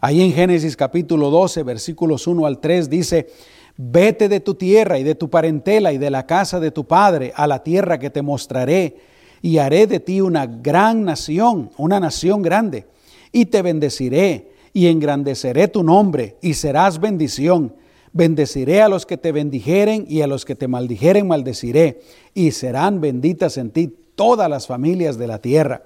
[0.00, 3.28] Ahí en Génesis capítulo 12, versículos 1 al 3 dice,
[3.76, 7.32] vete de tu tierra y de tu parentela y de la casa de tu padre
[7.36, 8.96] a la tierra que te mostraré,
[9.42, 12.86] y haré de ti una gran nación, una nación grande,
[13.30, 17.74] y te bendeciré y engrandeceré tu nombre y serás bendición.
[18.12, 22.00] Bendeciré a los que te bendijeren y a los que te maldijeren maldeciré,
[22.34, 25.84] y serán benditas en ti todas las familias de la tierra.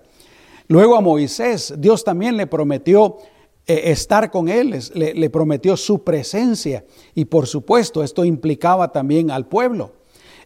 [0.67, 3.17] Luego a Moisés, Dios también le prometió
[3.67, 9.47] eh, estar con él, le, prometió su presencia, y por supuesto esto implicaba también al
[9.47, 9.93] pueblo.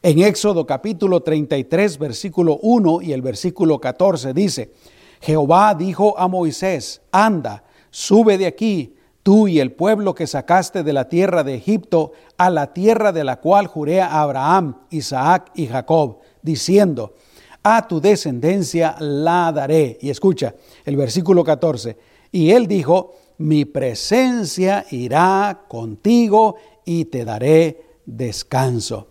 [0.03, 4.73] En Éxodo capítulo 33, versículo 1 y el versículo 14 dice,
[5.21, 10.93] Jehová dijo a Moisés, anda, sube de aquí, tú y el pueblo que sacaste de
[10.93, 15.69] la tierra de Egipto, a la tierra de la cual juré a Abraham, Isaac y
[15.69, 17.15] Jacob, diciendo,
[17.63, 19.99] a tu descendencia la daré.
[20.01, 21.97] Y escucha el versículo 14.
[22.33, 29.09] Y él dijo, mi presencia irá contigo y te daré descanso.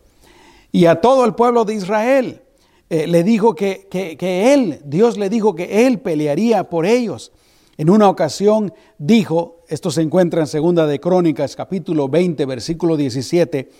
[0.71, 2.41] Y a todo el pueblo de Israel
[2.89, 7.31] eh, le dijo que, que, que él, Dios le dijo que él pelearía por ellos.
[7.77, 13.71] En una ocasión dijo, esto se encuentra en Segunda de Crónicas, capítulo 20, versículo 17,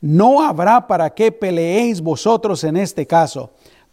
[0.00, 3.52] no habrá para qué peleéis vosotros en este caso.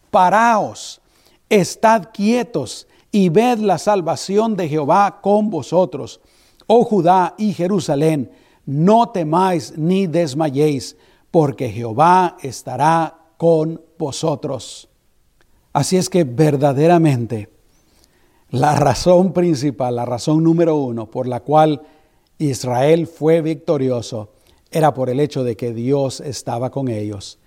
[0.10, 1.02] Paraos,
[1.50, 6.20] estad quietos y ved la salvación de Jehová con vosotros.
[6.66, 8.32] Oh Judá y Jerusalén,
[8.66, 10.98] no temáis ni desmayéis,
[11.30, 14.90] porque Jehová estará con vosotros.
[15.74, 17.53] Así es que verdaderamente
[18.54, 21.82] la razón principal, la razón número uno por la cual
[22.38, 24.30] Israel fue victorioso
[24.70, 27.40] era por el hecho de que Dios estaba con ellos.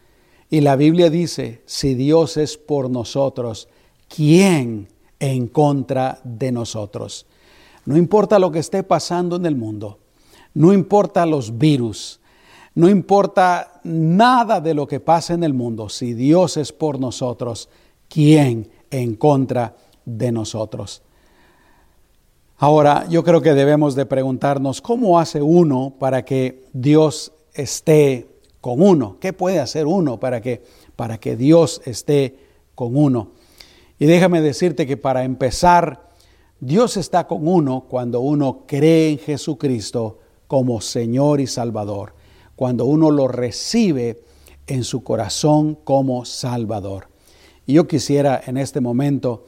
[0.51, 3.69] Y la Biblia dice, si Dios es por nosotros,
[4.09, 4.88] ¿quién
[5.21, 7.27] en contra de nosotros?
[7.85, 10.01] No importa lo que esté pasando en el mundo,
[10.55, 12.19] no importa los virus,
[12.75, 17.69] no importa nada de lo que pasa en el mundo, si Dios es por nosotros,
[18.09, 21.03] ¿quién en contra de nosotros.
[22.57, 28.29] Ahora, yo creo que debemos de preguntarnos, ¿cómo hace uno para que Dios esté
[28.62, 29.19] con uno?
[29.21, 30.62] ¿Qué puede hacer uno para que,
[30.97, 32.38] para que Dios esté
[32.75, 33.33] con uno?
[33.99, 36.09] Y déjame decirte que para empezar,
[36.61, 42.14] Dios está con uno cuando uno cree en Jesucristo como Señor y Salvador,
[42.55, 44.23] cuando uno lo recibe
[44.66, 47.09] en su corazón como Salvador.
[47.66, 49.45] Y yo quisiera en este momento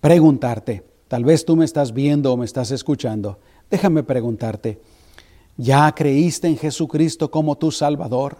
[0.00, 3.38] preguntarte, tal vez tú me estás viendo o me estás escuchando,
[3.70, 4.80] déjame preguntarte,
[5.60, 8.38] ¿Ya creíste en Jesucristo como tu Salvador?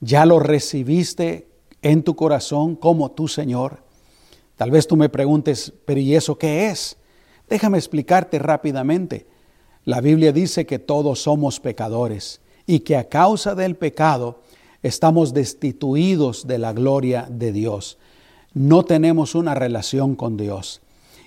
[0.00, 1.48] ¿Ya lo recibiste
[1.80, 3.82] en tu corazón como tu Señor?
[4.56, 6.98] Tal vez tú me preguntes, pero ¿y eso qué es?
[7.48, 9.26] Déjame explicarte rápidamente.
[9.86, 14.42] La Biblia dice que todos somos pecadores y que a causa del pecado
[14.82, 17.96] estamos destituidos de la gloria de Dios.
[18.54, 20.80] No tenemos una relación con Dios.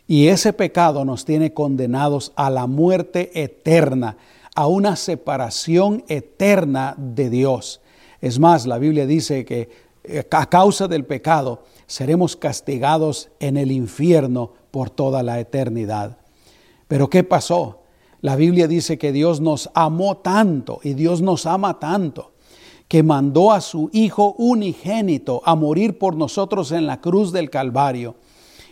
[0.07, 4.15] Y ese pecado nos tiene condenados a la muerte eterna,
[4.55, 7.81] a una separación eterna de Dios.
[8.21, 9.69] Es más, la Biblia dice que
[10.05, 16.17] eh, a causa del pecado seremos castigados en el infierno por toda la eternidad.
[16.87, 17.81] Pero ¿qué pasó?
[18.21, 22.31] La Biblia dice que Dios nos amó tanto y Dios nos ama tanto
[22.87, 28.15] que mandó a su Hijo unigénito a morir por nosotros en la cruz del Calvario.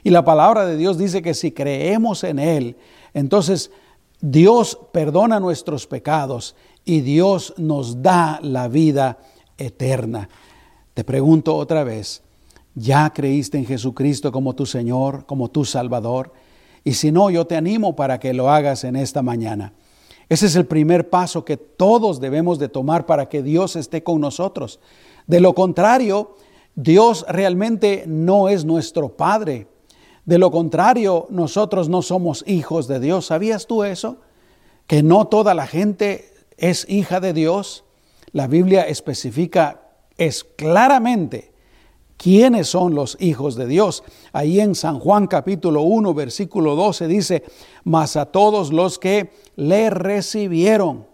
[0.04, 2.78] Y la palabra de Dios dice que si creemos en Él,
[3.14, 3.72] entonces
[4.22, 9.18] Dios perdona nuestros pecados y Dios nos da la vida
[9.58, 10.30] eterna.
[10.94, 12.22] Te pregunto otra vez,
[12.76, 16.32] ¿ya creíste en Jesucristo como tu Señor, como tu Salvador?
[16.84, 19.74] Y si no, yo te animo para que lo hagas en esta mañana.
[20.30, 24.20] Ese es el primer paso que todos debemos de tomar para que Dios esté con
[24.20, 24.80] nosotros.
[25.28, 26.36] De lo contrario,
[26.76, 29.68] Dios realmente no es nuestro Padre.
[30.26, 33.28] De lo contrario, nosotros no somos hijos de Dios.
[33.28, 34.18] ¿Sabías tú eso?
[34.88, 37.84] Que no toda la gente es hija de Dios.
[38.32, 39.82] La Biblia especifica
[40.18, 41.55] es claramente
[42.18, 44.04] quiénes son los hijos de Dios.
[44.34, 47.44] Ahí en San Juan capítulo 1 versículo 12 dice,
[47.84, 51.06] mas a todos los que le recibieron,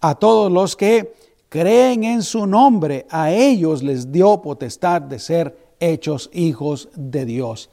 [0.00, 1.14] a todos los que
[1.48, 7.70] creen en su nombre, a ellos les dio potestad de ser hechos hijos de Dios.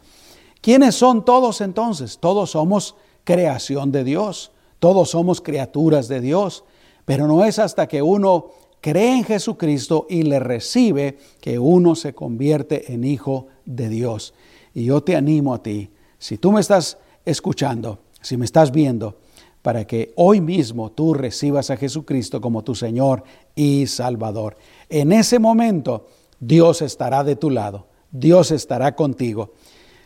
[0.62, 2.18] ¿Quiénes son todos entonces?
[2.20, 6.64] Todos somos creación de Dios, todos somos criaturas de Dios,
[7.06, 8.48] pero no es hasta que uno
[8.82, 14.34] cree en Jesucristo y le recibe que uno se convierte en hijo de Dios.
[14.74, 19.18] Y yo te animo a ti, si tú me estás escuchando, si me estás viendo,
[19.62, 23.24] para que hoy mismo tú recibas a Jesucristo como tu Señor
[23.56, 24.56] y Salvador.
[24.88, 26.08] En ese momento
[26.40, 29.54] Dios estará de tu lado, Dios estará contigo.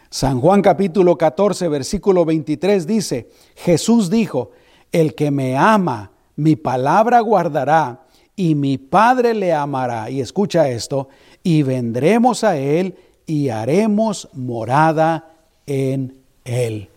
[0.09, 4.51] San Juan capítulo 14, versículo 23 dice, Jesús dijo,
[4.91, 10.09] el que me ama, mi palabra guardará y mi Padre le amará.
[10.09, 11.09] Y escucha esto,
[11.43, 15.33] y vendremos a Él y haremos morada
[15.65, 16.89] en Él.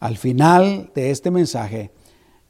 [0.00, 1.90] Al final de este mensaje,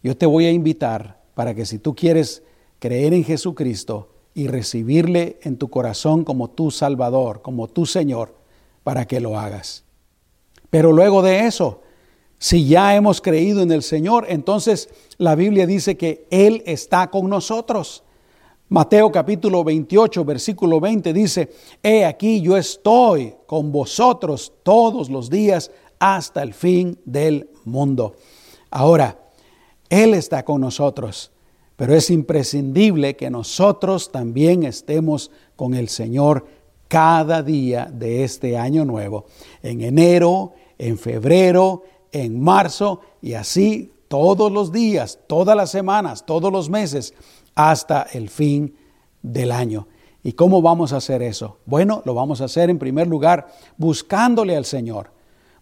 [0.03, 2.43] yo te voy a invitar para que si tú quieres
[2.79, 8.35] creer en Jesucristo y recibirle en tu corazón como tu Salvador, como tu Señor,
[8.85, 9.85] para que lo hagas.
[10.71, 11.83] Pero luego de eso,
[12.39, 17.29] si ya hemos creído en el Señor, entonces la Biblia dice que Él está con
[17.29, 18.05] nosotros.
[18.69, 21.51] Mateo capítulo 28, versículo 20 dice,
[21.83, 28.15] He aquí yo estoy con vosotros todos los días hasta el fin del mundo.
[28.71, 29.19] Ahora,
[29.89, 31.33] Él está con nosotros,
[31.77, 36.47] pero es imprescindible que nosotros también estemos con el Señor
[36.89, 39.27] cada día de este año nuevo,
[39.63, 46.51] en enero, en febrero, en marzo y así todos los días, todas las semanas, todos
[46.51, 47.15] los meses,
[47.55, 48.75] hasta el fin
[49.23, 49.87] del año.
[50.23, 51.59] ¿Y cómo vamos a hacer eso?
[51.67, 55.11] Bueno, lo vamos a hacer en primer lugar buscándole al Señor,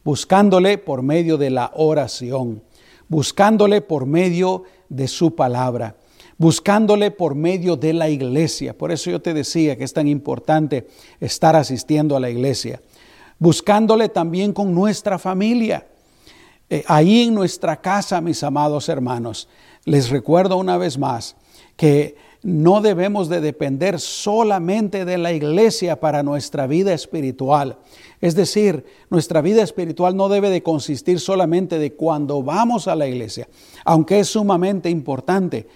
[0.03, 2.63] buscándole por medio de la oración,
[3.09, 5.97] buscándole por medio de su palabra,
[6.39, 8.77] buscándole por medio de la iglesia.
[8.77, 10.87] Por eso yo te decía que es tan importante
[11.21, 12.81] estar asistiendo a la iglesia,
[13.39, 15.87] buscándole también con nuestra familia
[16.69, 19.49] eh, ahí en nuestra casa, mis amados hermanos,
[19.85, 21.37] les recuerdo una vez más
[21.77, 27.79] que no debemos de depender solamente de la iglesia para nuestra vida espiritual.
[28.21, 33.07] Es decir, nuestra vida espiritual no debe de consistir solamente de cuando vamos a la
[33.07, 33.49] iglesia,
[33.85, 35.67] aunque es sumamente importante.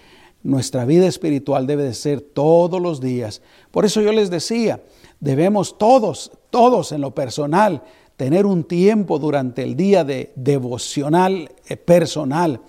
[0.42, 3.42] Nuestra vida espiritual debe de ser todos los días.
[3.70, 4.80] Por eso yo les decía,
[5.18, 7.82] debemos todos, todos en lo personal,
[8.20, 12.60] tener un tiempo durante el día de devocional eh, personal,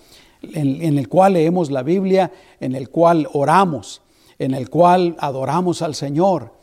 [0.42, 2.32] en, el cual leemos la Biblia,
[2.62, 4.02] en el cual oramos,
[4.40, 6.54] en el cual adoramos al Señor,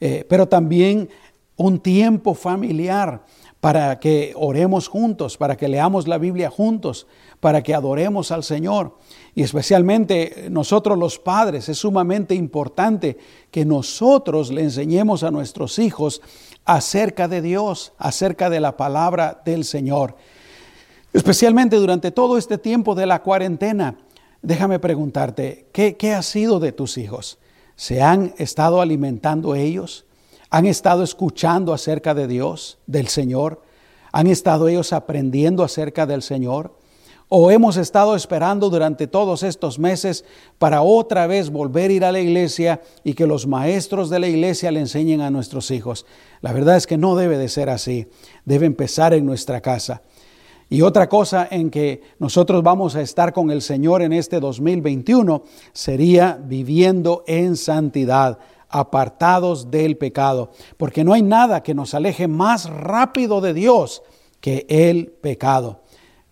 [0.00, 1.08] eh, pero también
[1.54, 3.22] un tiempo familiar
[3.60, 7.06] para que oremos juntos, para que leamos la Biblia juntos,
[7.38, 8.98] para que adoremos al Señor.
[9.34, 13.16] Y especialmente nosotros los padres, es sumamente importante
[13.50, 16.20] que nosotros le enseñemos a nuestros hijos
[16.64, 20.16] acerca de Dios, acerca de la palabra del Señor.
[21.14, 23.96] Especialmente durante todo este tiempo de la cuarentena,
[24.42, 27.38] déjame preguntarte, ¿qué, ¿qué ha sido de tus hijos?
[27.74, 30.04] ¿Se han estado alimentando ellos?
[30.50, 33.62] ¿Han estado escuchando acerca de Dios, del Señor?
[34.12, 36.74] ¿Han estado ellos aprendiendo acerca del Señor?
[37.34, 40.22] ¿O hemos estado esperando durante todos estos meses
[40.58, 44.28] para otra vez volver a ir a la iglesia y que los maestros de la
[44.28, 46.04] iglesia le enseñen a nuestros hijos?
[46.42, 48.06] La verdad es que no debe de ser así.
[48.44, 50.02] Debe empezar en nuestra casa.
[50.68, 55.42] Y otra cosa en que nosotros vamos a estar con el Señor en este 2021
[55.72, 62.68] sería viviendo en santidad, apartados del pecado, porque no hay nada que nos aleje más
[62.68, 64.02] rápido de Dios
[64.42, 65.81] que el pecado.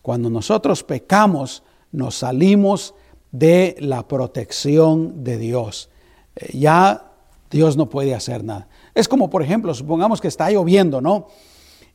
[0.03, 2.95] Cuando nosotros pecamos, nos salimos
[3.33, 5.91] de la protección de Dios.
[6.37, 7.13] Eh, ya
[7.51, 8.69] Dios no puede hacer nada.
[8.95, 11.29] Es como, por ejemplo, supongamos que está lloviendo, ¿no?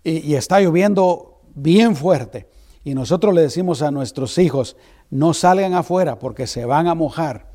[0.03, 2.47] Y, está lloviendo bien fuerte.
[2.83, 4.77] Y nosotros le decimos a nuestros hijos,
[5.09, 7.53] no salgan afuera porque se van a mojar.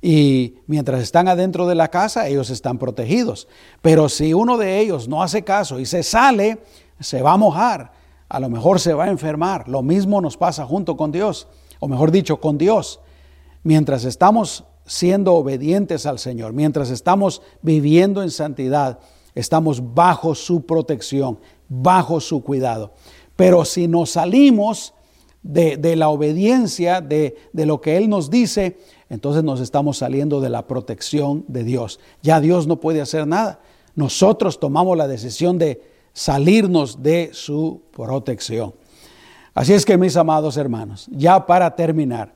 [0.00, 3.48] Y mientras están adentro de la casa, ellos están protegidos.
[3.82, 6.60] Pero si uno de ellos no hace caso y se sale,
[7.00, 7.97] se va a mojar
[8.28, 9.68] a lo mejor se va a enfermar.
[9.68, 11.48] Lo mismo nos pasa junto con Dios,
[11.80, 13.00] o mejor dicho, con Dios.
[13.62, 18.98] Mientras estamos siendo obedientes al Señor, mientras estamos viviendo en santidad,
[19.34, 22.92] estamos bajo su protección, bajo su cuidado.
[23.36, 24.94] Pero si nos salimos
[25.42, 30.50] de, la obediencia, de, de lo que Él nos dice, entonces nos estamos saliendo de
[30.50, 32.00] la protección de Dios.
[32.22, 33.60] Ya Dios no puede hacer nada.
[33.94, 35.82] Nosotros tomamos la decisión de
[36.18, 38.74] salirnos de su protección.
[39.54, 42.34] Así es que mis amados hermanos, ya para terminar,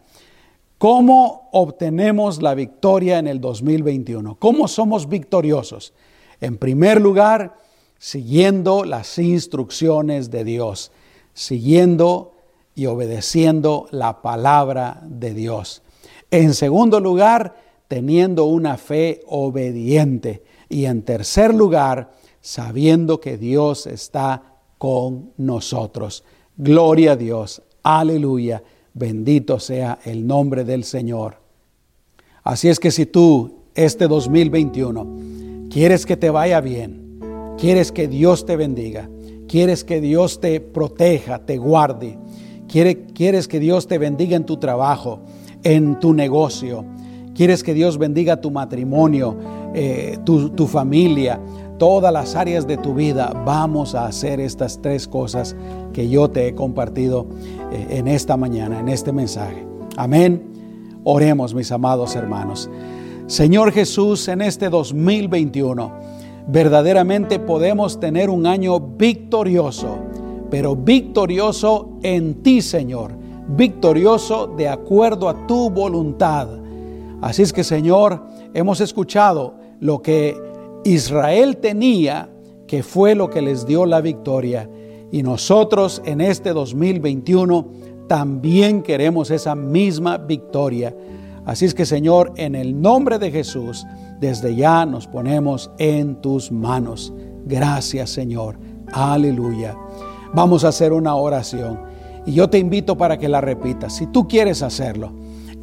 [0.79, 4.37] ¿cómo obtenemos la victoria en el 2021?
[4.37, 5.95] ¿Cómo somos victoriosos?
[6.41, 7.57] En primer lugar,
[7.99, 10.93] siguiendo las instrucciones de Dios,
[11.35, 12.35] siguiendo
[12.77, 15.83] y obedeciendo la palabra de Dios.
[16.31, 17.57] En segundo lugar,
[17.89, 20.45] teniendo una fe obediente.
[20.69, 22.13] Y en tercer lugar,
[22.43, 24.43] sabiendo que Dios está
[24.77, 26.25] con nosotros.
[26.57, 28.63] Gloria a Dios, aleluya,
[28.93, 31.37] bendito sea el nombre del Señor.
[32.43, 37.21] Así es que si tú este 2021 quieres que te vaya bien,
[37.57, 39.09] quieres que Dios te bendiga,
[39.49, 42.19] quieres que Dios te proteja, te guarde,
[42.67, 45.21] quieres que Dios te bendiga en tu trabajo,
[45.63, 46.85] en tu negocio,
[47.35, 49.37] quieres que Dios bendiga tu matrimonio,
[49.75, 51.41] eh, tu, tu familia,
[51.83, 55.57] todas las áreas de tu vida, vamos a hacer estas tres cosas
[55.93, 57.27] que yo te he compartido
[57.73, 59.67] eh, en esta mañana, en este mensaje.
[59.97, 61.01] Amén.
[61.03, 62.71] Oremos, mis amados hermanos.
[63.27, 65.91] Señor Jesús, en este 2021,
[66.47, 69.99] verdaderamente podemos tener un año victorioso,
[70.53, 73.11] pero victorioso en ti, Señor,
[73.49, 76.47] victorioso de acuerdo a tu voluntad.
[77.21, 78.23] Así es que, Señor,
[78.55, 80.52] hemos escuchado lo que
[80.85, 82.31] Israel tenía,
[82.67, 84.69] que fue lo que les dio la victoria.
[85.11, 87.67] Y nosotros en este 2021
[88.09, 90.95] también queremos esa misma victoria.
[91.45, 93.85] Así es que Señor, en el nombre de Jesús,
[94.21, 97.13] desde ya nos ponemos en tus manos.
[97.45, 98.59] Gracias Señor.
[98.93, 99.77] Aleluya.
[100.35, 101.81] Vamos a hacer una oración.
[102.25, 103.97] Y yo te invito para que la repitas.
[103.97, 105.13] Si tú quieres hacerlo,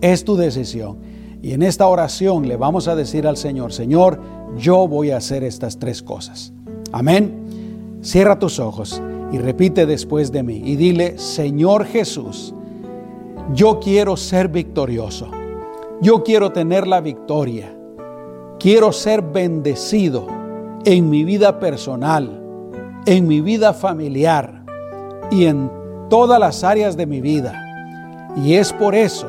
[0.01, 0.97] es tu decisión.
[1.41, 4.19] Y en esta oración le vamos a decir al Señor, Señor,
[4.57, 6.53] yo voy a hacer estas tres cosas.
[6.91, 7.99] Amén.
[8.01, 12.53] Cierra tus ojos y repite después de mí y dile, Señor Jesús,
[13.53, 15.29] yo quiero ser victorioso.
[16.01, 17.75] Yo quiero tener la victoria.
[18.59, 20.27] Quiero ser bendecido
[20.85, 22.41] en mi vida personal,
[23.05, 24.63] en mi vida familiar
[25.31, 25.69] y en
[26.09, 27.53] todas las áreas de mi vida.
[28.37, 29.27] Y es por eso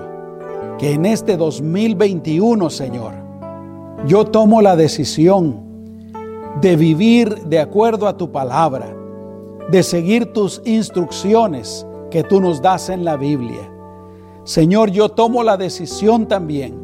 [0.79, 3.20] que en este 2021, Señor,
[4.07, 5.61] yo tomo la decisión
[6.61, 8.95] de vivir de acuerdo a tu palabra,
[9.71, 13.71] de seguir tus instrucciones que tú nos das en la Biblia.
[14.45, 16.75] Señor, yo tomo la decisión también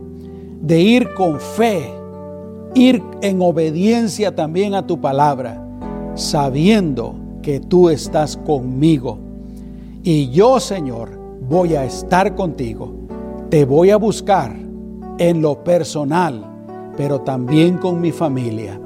[0.61, 1.91] de ir con fe,
[2.75, 5.67] ir en obediencia también a tu palabra,
[6.14, 9.19] sabiendo que tú estás conmigo.
[10.03, 12.93] Y yo, Señor, voy a estar contigo.
[13.49, 14.55] Te voy a buscar
[15.19, 16.56] en lo personal
[16.97, 18.80] pero también con mi familia.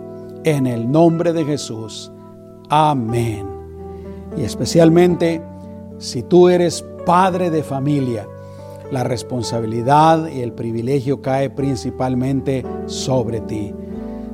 [0.44, 2.11] En el nombre de Jesús.
[2.68, 3.46] Amén.
[4.36, 5.42] Y especialmente
[5.98, 8.26] si tú eres padre de familia,
[8.90, 13.72] la responsabilidad y el privilegio cae principalmente sobre ti.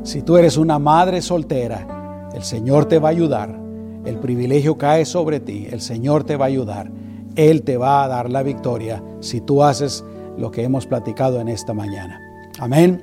[0.02, 3.58] Si tú eres una madre soltera, el Señor te va a ayudar.
[4.04, 5.66] El privilegio cae sobre ti.
[5.70, 6.90] El Señor te va a ayudar.
[7.34, 10.04] Él te va a dar la victoria si tú haces
[10.38, 12.20] lo que hemos platicado en esta mañana.
[12.58, 13.02] Amén.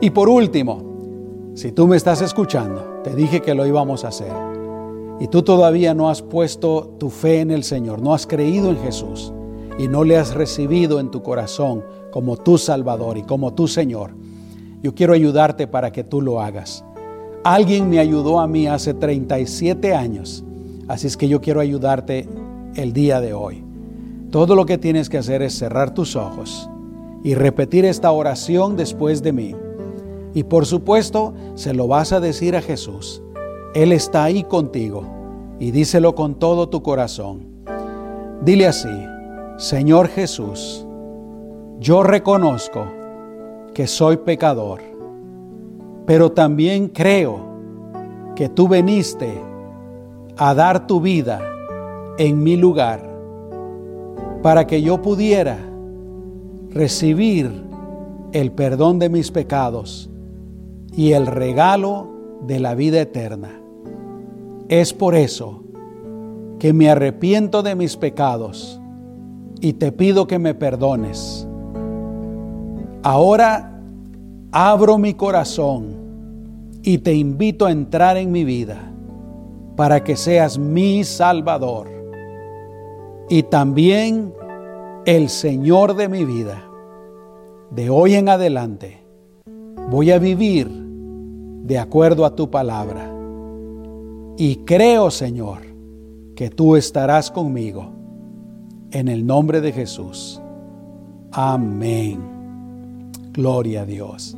[0.00, 4.32] Y por último, si tú me estás escuchando, te dije que lo íbamos a hacer.
[5.20, 8.78] Y tú todavía no has puesto tu fe en el Señor, no has creído en
[8.78, 9.32] Jesús
[9.78, 14.10] y no le has recibido en tu corazón como tu Salvador y como tu Señor.
[14.82, 16.84] Yo quiero ayudarte para que tú lo hagas.
[17.44, 20.44] Alguien me ayudó a mí hace 37 años,
[20.88, 22.28] así es que yo quiero ayudarte
[22.74, 23.64] el día de hoy.
[24.30, 26.68] Todo lo que tienes que hacer es cerrar tus ojos
[27.22, 29.54] y repetir esta oración después de mí.
[30.34, 33.22] Y por supuesto, se lo vas a decir a Jesús.
[33.74, 35.04] Él está ahí contigo
[35.58, 37.46] y díselo con todo tu corazón.
[38.42, 38.88] Dile así,
[39.58, 40.86] Señor Jesús,
[41.78, 42.86] yo reconozco
[43.74, 44.80] que soy pecador,
[46.06, 47.40] pero también creo
[48.34, 49.32] que tú veniste
[50.36, 51.40] a dar tu vida
[52.18, 53.08] en mi lugar
[54.42, 55.58] para que yo pudiera
[56.70, 57.50] recibir
[58.32, 60.10] el perdón de mis pecados
[60.94, 62.08] y el regalo
[62.46, 63.60] de la vida eterna.
[64.68, 65.62] Es por eso
[66.58, 68.80] que me arrepiento de mis pecados
[69.60, 71.46] y te pido que me perdones.
[73.02, 73.80] Ahora
[74.52, 75.96] abro mi corazón
[76.82, 78.92] y te invito a entrar en mi vida
[79.76, 81.88] para que seas mi Salvador
[83.28, 84.34] y también
[85.06, 86.62] el Señor de mi vida.
[87.70, 89.02] De hoy en adelante
[89.90, 90.81] voy a vivir
[91.62, 93.10] de acuerdo a tu palabra.
[94.36, 95.58] Y creo, Señor,
[96.34, 97.90] que tú estarás conmigo.
[98.90, 100.40] En el nombre de Jesús.
[101.30, 102.20] Amén.
[103.32, 104.36] Gloria a Dios.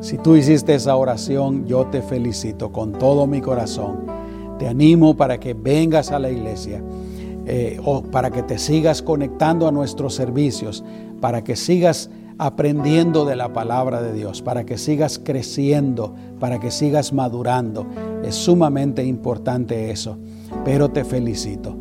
[0.00, 4.06] Si tú hiciste esa oración, yo te felicito con todo mi corazón.
[4.58, 6.82] Te animo para que vengas a la iglesia
[7.46, 10.84] eh, o para que te sigas conectando a nuestros servicios,
[11.20, 16.70] para que sigas aprendiendo de la palabra de Dios, para que sigas creciendo, para que
[16.70, 17.86] sigas madurando.
[18.24, 20.18] Es sumamente importante eso,
[20.64, 21.74] pero te felicito.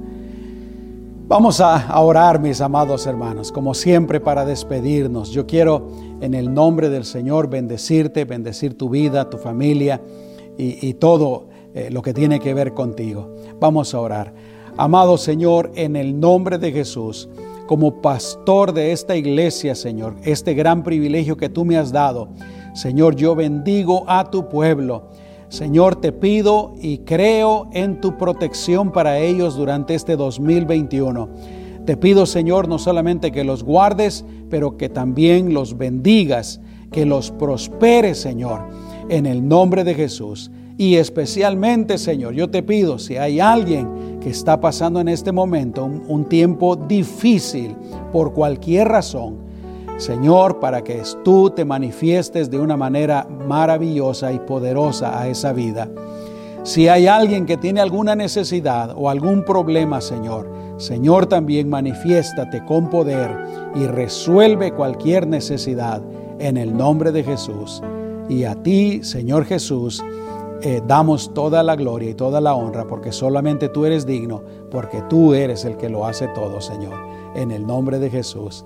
[1.27, 5.31] Vamos a orar, mis amados hermanos, como siempre para despedirnos.
[5.31, 5.87] Yo quiero
[6.21, 10.01] en el nombre del Señor bendecirte, bendecir tu vida, tu familia
[10.57, 13.35] y, todo eh, lo que tiene que ver contigo.
[13.59, 14.33] Vamos a orar.
[14.77, 17.27] Amado Señor, en el nombre de Jesús,
[17.67, 22.29] como pastor de esta iglesia, Señor, este gran privilegio que tú me has dado,
[22.73, 25.09] Señor, yo bendigo a tu pueblo.
[25.49, 31.29] Señor, te pido y creo en tu protección para ellos durante este 2021.
[31.85, 36.59] Te pido, Señor, no solamente que los guardes, pero que también los bendigas,
[36.91, 38.67] que los prosperes, Señor,
[39.09, 40.51] en el nombre de Jesús.
[40.77, 45.85] Y especialmente, Señor, yo te pido, si hay alguien que está pasando en este momento
[45.85, 47.75] un, tiempo difícil
[48.11, 49.37] por cualquier razón,
[49.97, 55.89] Señor, para que tú te manifiestes de una manera maravillosa y poderosa a esa vida.
[56.63, 62.89] Si hay alguien que tiene alguna necesidad o algún problema, Señor, Señor también manifiéstate con
[62.89, 63.31] poder
[63.75, 66.01] y resuelve cualquier necesidad
[66.39, 67.81] en el nombre de Jesús.
[68.27, 70.03] Y a ti, Señor Jesús,
[70.61, 75.01] eh, damos toda la gloria y toda la honra porque solamente tú eres digno, porque
[75.09, 76.93] tú eres el que lo hace todo, Señor.
[77.35, 78.65] En el nombre de Jesús.